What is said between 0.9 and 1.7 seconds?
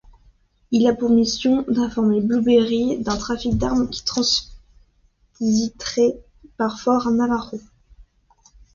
pour mission